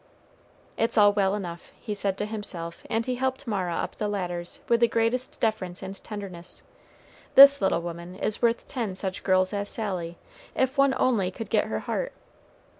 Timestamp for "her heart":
11.65-12.13